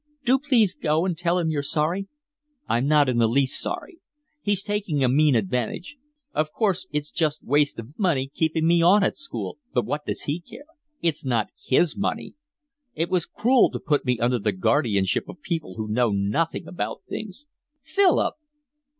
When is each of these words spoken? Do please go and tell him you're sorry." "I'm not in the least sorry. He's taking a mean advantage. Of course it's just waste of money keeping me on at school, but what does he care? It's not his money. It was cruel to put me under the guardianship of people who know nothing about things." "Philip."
Do 0.25 0.39
please 0.39 0.73
go 0.73 1.05
and 1.05 1.15
tell 1.15 1.37
him 1.37 1.51
you're 1.51 1.61
sorry." 1.61 2.07
"I'm 2.67 2.87
not 2.87 3.07
in 3.07 3.19
the 3.19 3.27
least 3.27 3.61
sorry. 3.61 3.99
He's 4.41 4.63
taking 4.63 5.03
a 5.03 5.07
mean 5.07 5.35
advantage. 5.35 5.95
Of 6.33 6.51
course 6.51 6.87
it's 6.89 7.11
just 7.11 7.43
waste 7.43 7.77
of 7.77 7.89
money 7.99 8.31
keeping 8.33 8.65
me 8.65 8.81
on 8.81 9.03
at 9.03 9.15
school, 9.15 9.59
but 9.75 9.85
what 9.85 10.07
does 10.07 10.21
he 10.21 10.39
care? 10.39 10.65
It's 11.03 11.23
not 11.23 11.49
his 11.63 11.95
money. 11.95 12.33
It 12.95 13.11
was 13.11 13.27
cruel 13.27 13.69
to 13.69 13.79
put 13.79 14.03
me 14.03 14.17
under 14.17 14.39
the 14.39 14.53
guardianship 14.53 15.29
of 15.29 15.43
people 15.43 15.75
who 15.75 15.87
know 15.87 16.09
nothing 16.09 16.65
about 16.67 17.03
things." 17.07 17.45
"Philip." 17.83 18.33